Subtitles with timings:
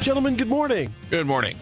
[0.00, 0.94] Gentlemen, good morning.
[1.10, 1.56] Good morning.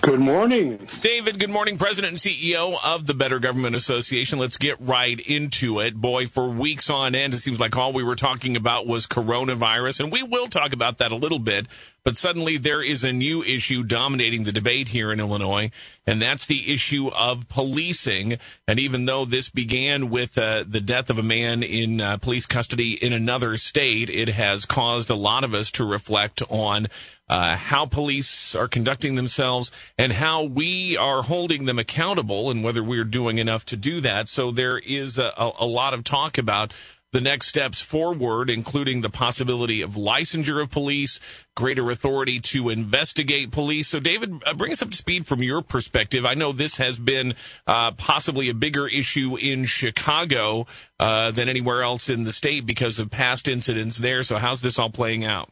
[0.00, 0.88] Good morning.
[1.02, 1.78] David, good morning.
[1.78, 4.40] President and CEO of the Better Government Association.
[4.40, 5.94] Let's get right into it.
[5.94, 10.00] Boy, for weeks on end, it seems like all we were talking about was coronavirus,
[10.00, 11.68] and we will talk about that a little bit.
[12.04, 15.70] But suddenly there is a new issue dominating the debate here in Illinois,
[16.06, 18.38] and that's the issue of policing.
[18.66, 22.46] And even though this began with uh, the death of a man in uh, police
[22.46, 26.86] custody in another state, it has caused a lot of us to reflect on
[27.28, 32.82] uh, how police are conducting themselves and how we are holding them accountable and whether
[32.82, 34.28] we're doing enough to do that.
[34.28, 36.72] So there is a, a lot of talk about
[37.12, 41.18] the next steps forward, including the possibility of licensure of police,
[41.56, 43.88] greater authority to investigate police.
[43.88, 46.24] So, David, uh, bring us up to speed from your perspective.
[46.24, 47.34] I know this has been
[47.66, 50.66] uh, possibly a bigger issue in Chicago
[50.98, 54.22] uh, than anywhere else in the state because of past incidents there.
[54.22, 55.50] So, how's this all playing out?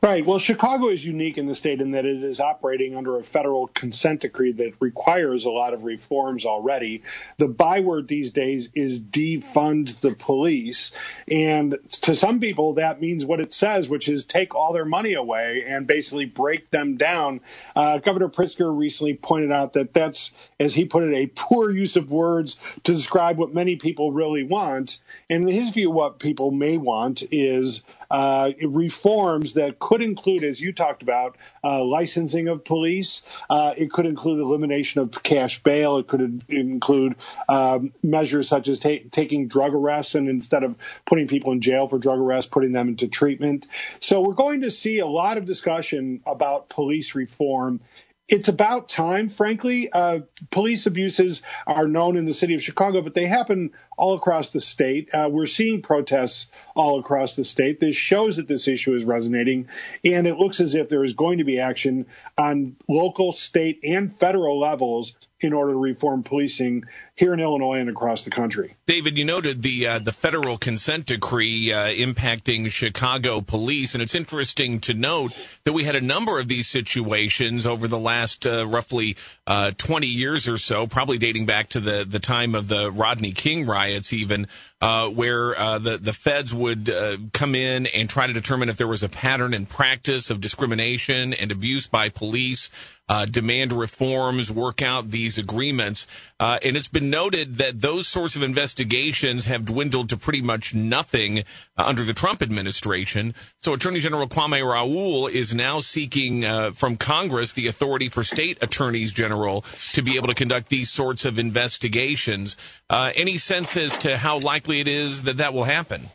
[0.00, 0.24] Right.
[0.24, 3.66] Well, Chicago is unique in the state in that it is operating under a federal
[3.68, 7.02] consent decree that requires a lot of reforms already.
[7.38, 10.92] The byword these days is defund the police.
[11.26, 15.14] And to some people, that means what it says, which is take all their money
[15.14, 17.40] away and basically break them down.
[17.74, 21.96] Uh, Governor Pritzker recently pointed out that that's, as he put it, a poor use
[21.96, 25.00] of words to describe what many people really want.
[25.28, 27.82] And in his view, what people may want is
[28.14, 33.24] uh, reforms that could include, as you talked about, uh, licensing of police.
[33.50, 35.98] Uh, it could include elimination of cash bail.
[35.98, 37.16] It could include
[37.48, 41.88] um, measures such as ta- taking drug arrests and instead of putting people in jail
[41.88, 43.66] for drug arrests, putting them into treatment.
[43.98, 47.80] So we're going to see a lot of discussion about police reform
[48.26, 49.90] it's about time, frankly.
[49.92, 54.50] Uh, police abuses are known in the city of Chicago, but they happen all across
[54.50, 55.10] the state.
[55.12, 57.80] Uh, we're seeing protests all across the state.
[57.80, 59.68] This shows that this issue is resonating,
[60.04, 62.06] and it looks as if there is going to be action
[62.38, 66.84] on local, state, and federal levels in order to reform policing
[67.16, 68.74] here in Illinois and across the country.
[68.86, 74.14] David, you noted the uh, the federal consent decree uh, impacting Chicago police, and it's
[74.14, 75.32] interesting to note
[75.64, 79.16] that we had a number of these situations over the last uh, roughly
[79.46, 83.32] uh, 20 years or so, probably dating back to the the time of the Rodney
[83.32, 84.48] King riots, even
[84.84, 86.92] uh, where uh, the the feds would
[87.32, 91.32] come in and try to determine if there was a pattern and practice of discrimination
[91.32, 92.68] and abuse by police
[93.08, 96.06] uh, demand reforms, work out these agreements.
[96.40, 100.74] Uh, and it's been noted that those sorts of investigations have dwindled to pretty much
[100.74, 101.42] nothing uh,
[101.84, 103.34] under the Trump administration.
[103.58, 108.62] So Attorney General Kwame Raoul is now seeking uh, from Congress the authority for state
[108.62, 109.62] attorneys general
[109.92, 112.56] to be able to conduct these sorts of investigations.
[112.88, 116.08] Uh, any sense as to how likely it is that that will happen?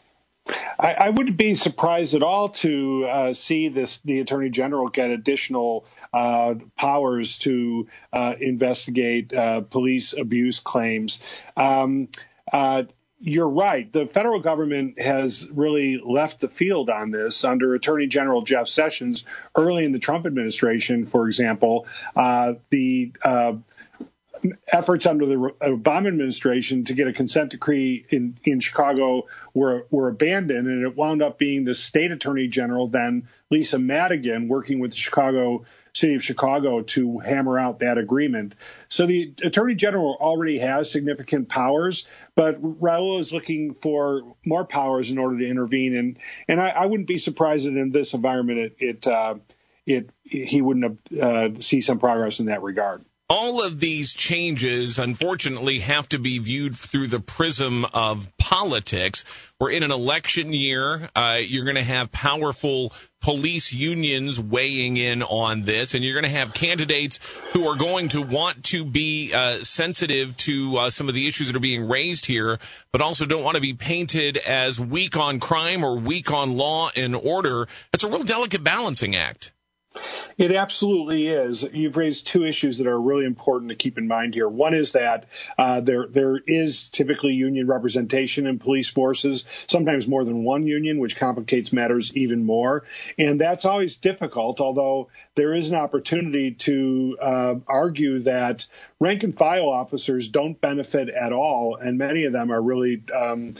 [0.79, 5.09] I, I wouldn't be surprised at all to uh, see this the attorney general get
[5.09, 11.21] additional uh, powers to uh, investigate uh, police abuse claims.
[11.57, 12.07] Um,
[12.51, 12.83] uh,
[13.21, 13.91] you're right.
[13.91, 19.25] The federal government has really left the field on this under Attorney General Jeff Sessions
[19.55, 21.85] early in the Trump administration, for example.
[22.15, 23.11] Uh, the
[24.67, 30.07] efforts under the Obama administration to get a consent decree in, in Chicago were, were
[30.07, 34.91] abandoned, and it wound up being the state attorney general, then Lisa Madigan, working with
[34.91, 38.55] the Chicago city of Chicago to hammer out that agreement.
[38.89, 42.05] So the attorney general already has significant powers,
[42.35, 45.95] but Raoul is looking for more powers in order to intervene.
[45.95, 49.35] And and I, I wouldn't be surprised that in this environment it it, uh,
[49.85, 55.79] it he wouldn't uh, see some progress in that regard all of these changes, unfortunately,
[55.79, 59.23] have to be viewed through the prism of politics.
[59.59, 61.09] We're in an election year.
[61.15, 62.91] Uh, you're going to have powerful
[63.21, 67.19] police unions weighing in on this, and you're going to have candidates
[67.53, 71.47] who are going to want to be uh, sensitive to uh, some of the issues
[71.47, 72.57] that are being raised here,
[72.91, 76.89] but also don't want to be painted as weak on crime or weak on law
[76.95, 77.67] and order.
[77.93, 79.51] It's a real delicate balancing act.
[80.37, 81.63] It absolutely is.
[81.63, 84.47] You've raised two issues that are really important to keep in mind here.
[84.47, 85.25] One is that
[85.57, 90.99] uh, there there is typically union representation in police forces, sometimes more than one union,
[90.99, 92.83] which complicates matters even more.
[93.17, 98.67] And that's always difficult, although there is an opportunity to uh, argue that
[98.99, 103.55] rank and file officers don't benefit at all, and many of them are really um,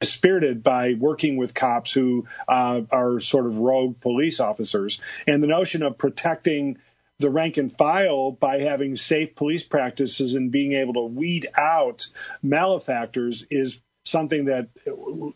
[0.00, 5.00] dispirited by working with cops who uh, are sort of rogue police officers.
[5.26, 6.78] And the notion of protecting
[7.18, 12.08] the rank and file by having safe police practices and being able to weed out
[12.42, 14.68] malefactors is something that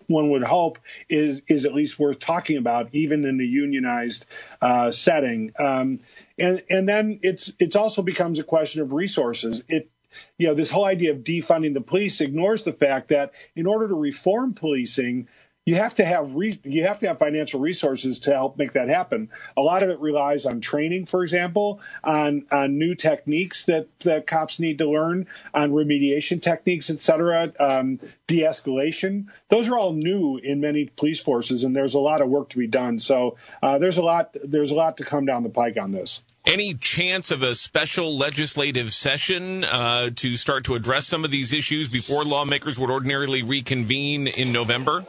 [0.07, 0.79] one would hope
[1.11, 4.25] is is at least worth talking about, even in the unionized
[4.63, 5.53] uh, setting.
[5.59, 6.01] Um,
[6.39, 9.63] and and then it's it's also becomes a question of resources.
[9.69, 9.91] It
[10.39, 13.89] you know this whole idea of defunding the police ignores the fact that in order
[13.89, 15.29] to reform policing
[15.67, 18.89] you have to have re- you have to have financial resources to help make that
[18.89, 19.31] happen.
[19.57, 24.27] A lot of it relies on training, for example, on on new techniques that that
[24.27, 29.27] cops need to learn, on remediation techniques, et cetera, um, de-escalation.
[29.49, 32.59] Those are all new in many police forces, and there's a lot of work to
[32.59, 32.99] be done.
[32.99, 36.23] So uh, there's a lot there's a lot to come down the pike on this.
[36.45, 41.55] Any chance of a special legislative session uh, to start to address some of these
[41.55, 45.07] issues before lawmakers would ordinarily reconvene in November?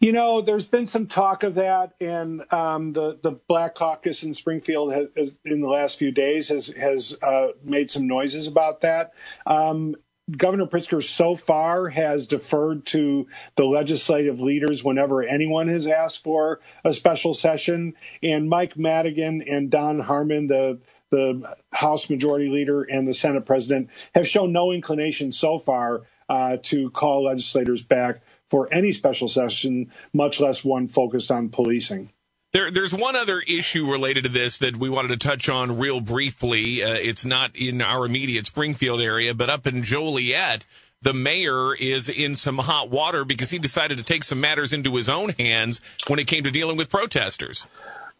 [0.00, 4.32] You know, there's been some talk of that, and um, the the Black Caucus in
[4.32, 8.80] Springfield has, has, in the last few days has has uh, made some noises about
[8.80, 9.12] that.
[9.46, 9.96] Um,
[10.30, 13.26] Governor Pritzker so far has deferred to
[13.56, 19.70] the legislative leaders whenever anyone has asked for a special session, and Mike Madigan and
[19.70, 20.80] Don Harmon, the
[21.10, 26.56] the House Majority Leader and the Senate President, have shown no inclination so far uh,
[26.62, 32.10] to call legislators back for any special session, much less one focused on policing.
[32.54, 36.00] There, there's one other issue related to this that we wanted to touch on real
[36.00, 36.84] briefly.
[36.84, 40.64] Uh, it's not in our immediate Springfield area, but up in Joliet,
[41.02, 44.94] the mayor is in some hot water because he decided to take some matters into
[44.94, 47.66] his own hands when it came to dealing with protesters.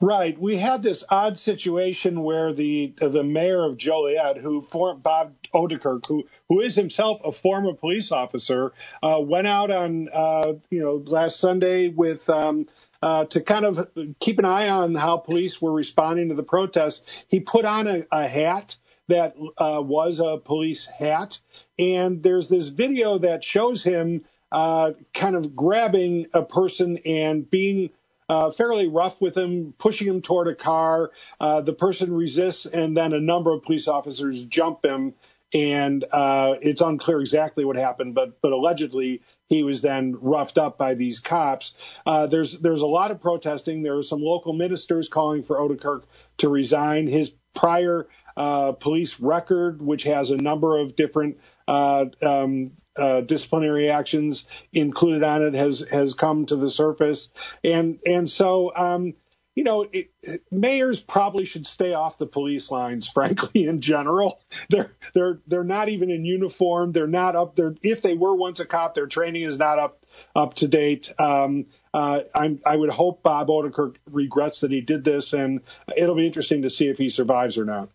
[0.00, 0.36] Right.
[0.36, 6.06] We had this odd situation where the the mayor of Joliet, who for, Bob O'Dekirk,
[6.08, 11.04] who who is himself a former police officer, uh, went out on uh, you know
[11.06, 12.28] last Sunday with.
[12.28, 12.66] Um,
[13.04, 13.86] uh, to kind of
[14.18, 18.06] keep an eye on how police were responding to the protests, he put on a,
[18.10, 18.76] a hat
[19.08, 21.38] that uh, was a police hat,
[21.78, 27.90] and there's this video that shows him uh, kind of grabbing a person and being
[28.30, 31.10] uh, fairly rough with him, pushing him toward a car.
[31.38, 35.12] Uh, the person resists, and then a number of police officers jump him.
[35.52, 40.78] And uh, it's unclear exactly what happened, but but allegedly he was then roughed up
[40.78, 41.74] by these cops.
[42.06, 43.82] Uh, there's there's a lot of protesting.
[43.82, 46.04] There are some local ministers calling for O'Dekirk
[46.38, 47.06] to resign.
[47.06, 51.38] His prior uh, police record, which has a number of different
[51.68, 57.28] uh, um, uh, disciplinary actions included on it has has come to the surface,
[57.62, 59.14] and and so um,
[59.54, 60.10] you know it,
[60.50, 63.08] mayors probably should stay off the police lines.
[63.14, 66.92] Frankly, in general, they're they're they're not even in uniform.
[66.92, 67.74] They're not up there.
[67.82, 70.04] If they were once a cop, their training is not up
[70.34, 71.12] up to date.
[71.18, 75.60] Um, uh, i would hope Bob O'Dekirk regrets that he did this, and
[75.96, 77.88] it'll be interesting to see if he survives or not.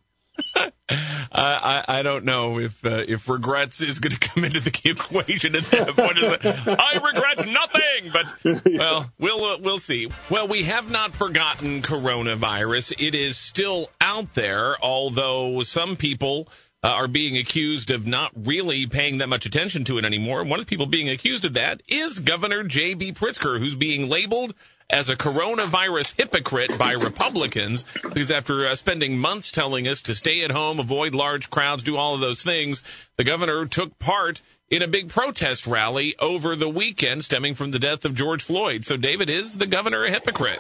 [0.90, 5.56] I, I don't know if uh, if regrets is going to come into the equation
[5.56, 6.18] at that point.
[6.80, 10.10] I regret nothing, but well, we'll uh, we'll see.
[10.30, 12.94] Well, we have not forgotten coronavirus.
[13.00, 16.48] It is still out there, although some people.
[16.82, 20.46] Uh, are being accused of not really paying that much attention to it anymore.
[20.46, 23.12] One of the people being accused of that is Governor J.B.
[23.12, 24.54] Pritzker, who's being labeled
[24.90, 30.44] as a coronavirus hypocrite by Republicans because after uh, spending months telling us to stay
[30.44, 32.82] at home, avoid large crowds, do all of those things,
[33.18, 37.80] the governor took part in a big protest rally over the weekend stemming from the
[37.80, 38.86] death of George Floyd.
[38.86, 40.60] So, David, is the governor a hypocrite?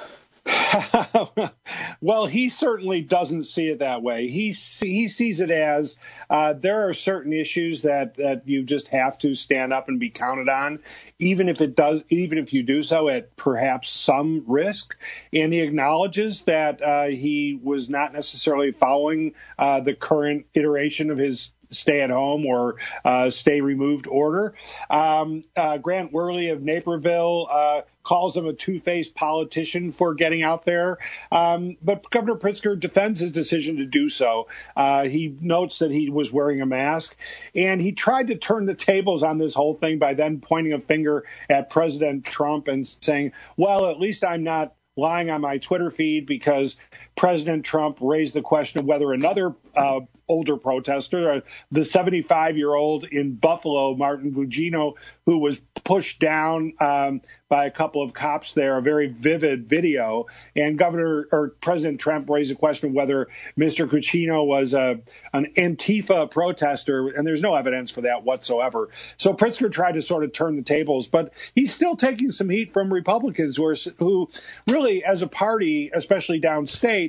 [2.01, 4.27] well, he certainly doesn't see it that way.
[4.27, 5.95] He he sees it as
[6.29, 10.09] uh, there are certain issues that that you just have to stand up and be
[10.09, 10.79] counted on,
[11.19, 14.97] even if it does, even if you do so at perhaps some risk.
[15.33, 21.17] And he acknowledges that uh, he was not necessarily following uh, the current iteration of
[21.17, 24.53] his stay at home or uh, stay removed order.
[24.89, 30.63] Um, uh, Grant Wehrli of Naperville uh, calls him a two-faced politician for getting out
[30.63, 30.97] there.
[31.31, 34.47] Um, but Governor Pritzker defends his decision to do so.
[34.75, 37.15] Uh, he notes that he was wearing a mask,
[37.53, 40.79] and he tried to turn the tables on this whole thing by then pointing a
[40.79, 45.89] finger at President Trump and saying, "Well, at least I'm not." lying on my Twitter
[45.89, 46.75] feed because
[47.19, 49.99] President Trump raised the question of whether another uh,
[50.29, 54.93] older protester, uh, the 75 year old in Buffalo, Martin Gugino,
[55.25, 60.27] who was pushed down um, by a couple of cops there, a very vivid video.
[60.55, 63.85] And Governor or President Trump raised the question of whether Mr.
[63.85, 65.01] Gugino was a,
[65.33, 68.89] an Antifa protester, and there's no evidence for that whatsoever.
[69.17, 72.71] So Pritzker tried to sort of turn the tables, but he's still taking some heat
[72.71, 74.29] from Republicans who are who
[74.69, 77.08] really, as a party, especially downstate,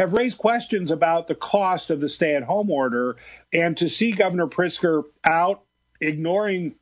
[0.00, 3.16] have raised questions about the cost of the stay at home order.
[3.52, 5.62] And to see Governor Pritzker out
[6.00, 6.74] ignoring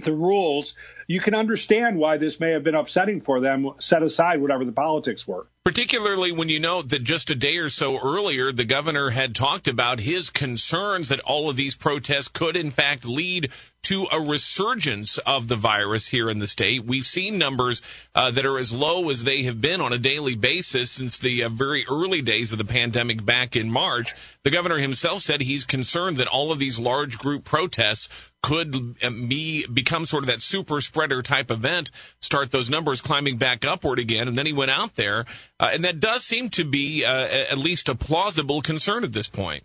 [0.00, 0.74] the rules,
[1.06, 4.72] you can understand why this may have been upsetting for them, set aside whatever the
[4.72, 5.46] politics were.
[5.64, 9.66] Particularly when you know that just a day or so earlier, the governor had talked
[9.66, 13.50] about his concerns that all of these protests could, in fact, lead
[13.84, 16.84] to a resurgence of the virus here in the state.
[16.84, 17.80] We've seen numbers
[18.14, 21.44] uh, that are as low as they have been on a daily basis since the
[21.44, 24.14] uh, very early days of the pandemic back in March.
[24.42, 29.08] The governor himself said he's concerned that all of these large group protests could uh,
[29.08, 33.98] be become sort of that super spreader type event, start those numbers climbing back upward
[33.98, 34.28] again.
[34.28, 35.24] And then he went out there,
[35.58, 39.28] uh, and that does seem to be uh, at least a plausible concern at this
[39.28, 39.64] point.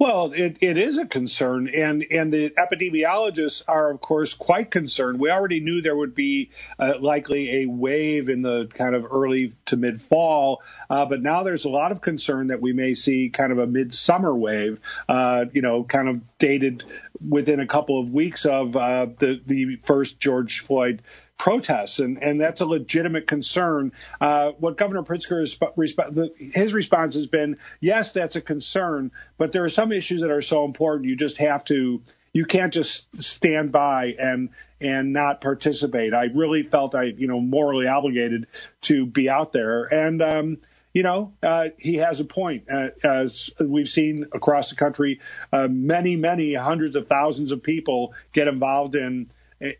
[0.00, 5.20] Well, it, it is a concern, and, and the epidemiologists are, of course, quite concerned.
[5.20, 9.52] We already knew there would be uh, likely a wave in the kind of early
[9.66, 13.28] to mid fall, uh, but now there's a lot of concern that we may see
[13.28, 16.82] kind of a midsummer wave, uh, you know, kind of dated
[17.20, 21.02] within a couple of weeks of uh, the the first George Floyd
[21.40, 23.92] protests, and, and that's a legitimate concern.
[24.20, 29.50] Uh, what Governor Pritzker is, resp- his response has been, yes, that's a concern, but
[29.50, 32.02] there are some issues that are so important you just have to,
[32.34, 34.50] you can't just stand by and
[34.82, 36.12] and not participate.
[36.12, 38.46] I really felt I, you know, morally obligated
[38.82, 40.58] to be out there, and um,
[40.92, 42.64] you know, uh, he has a point.
[42.70, 45.20] Uh, as we've seen across the country,
[45.54, 49.30] uh, many, many hundreds of thousands of people get involved in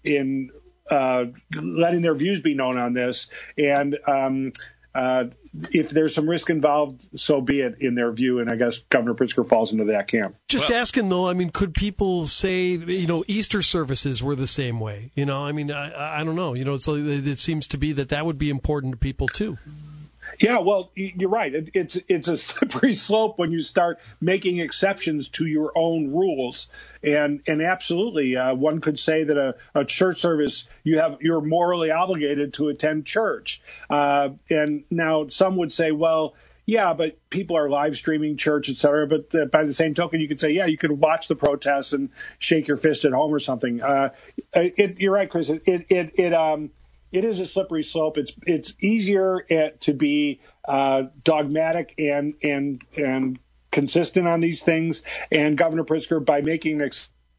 [0.05, 0.51] in
[0.91, 3.29] uh, letting their views be known on this.
[3.57, 4.53] And um,
[4.95, 5.27] uh,
[5.73, 8.41] if there's some risk involved, so be it in their view.
[8.41, 10.37] And I guess Governor Pritzker falls into that camp.
[10.49, 14.47] Just well, asking though, I mean, could people say, you know, Easter services were the
[14.47, 15.11] same way?
[15.15, 16.55] You know, I mean, I, I don't know.
[16.55, 19.59] You know, so it seems to be that that would be important to people too.
[20.41, 21.55] Yeah, well, you're right.
[21.55, 26.69] It, it's it's a slippery slope when you start making exceptions to your own rules,
[27.03, 31.43] and and absolutely, uh, one could say that a, a, church service you have you're
[31.43, 36.35] morally obligated to attend church, uh, and now some would say, well.
[36.67, 39.05] Yeah, but people are live streaming church, et cetera.
[39.05, 42.11] But by the same token, you could say, yeah, you could watch the protests and
[42.39, 43.83] shake your fist at home or something.
[43.83, 44.11] Uh,
[44.55, 45.51] it, you're right, Chris.
[45.51, 46.71] It, it, it, um,
[47.13, 48.19] it is a slippery slope.
[48.19, 53.39] It's it's easier at, to be uh, dogmatic and and and
[53.71, 55.03] consistent on these things.
[55.31, 56.87] And Governor Pritzker, by making an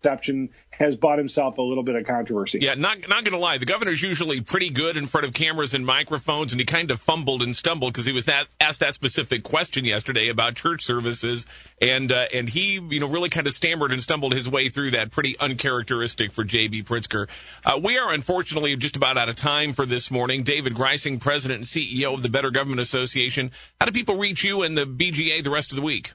[0.02, 2.58] exception has bought himself a little bit of controversy.
[2.60, 5.76] Yeah, not not going to lie, the governor's usually pretty good in front of cameras
[5.76, 8.96] and microphones, and he kind of fumbled and stumbled because he was that, asked that
[8.96, 11.46] specific question yesterday about church services,
[11.80, 14.92] and uh, and he you know really kind of stammered and stumbled his way through
[14.92, 16.84] that, pretty uncharacteristic for J.B.
[16.84, 17.28] Pritzker.
[17.64, 20.42] Uh, we are unfortunately just about out of time for this morning.
[20.42, 23.52] David Greising, President and CEO of the Better Government Association.
[23.80, 26.14] How do people reach you and the BGA the rest of the week?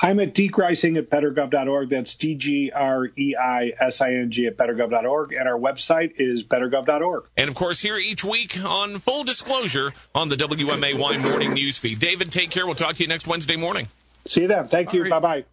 [0.00, 1.88] I'm at dgreising at bettergov.org.
[1.88, 5.32] That's D G R E I S I N G at bettergov.org.
[5.32, 7.24] And our website is bettergov.org.
[7.36, 11.98] And of course, here each week on full disclosure on the WMAY morning news feed.
[11.98, 12.66] David, take care.
[12.66, 13.88] We'll talk to you next Wednesday morning.
[14.26, 14.68] See you then.
[14.68, 15.02] Thank All you.
[15.04, 15.10] Right.
[15.10, 15.44] Bye bye.